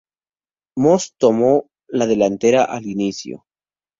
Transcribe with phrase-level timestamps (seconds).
[0.77, 3.45] Moss tomó la delantera al inicio.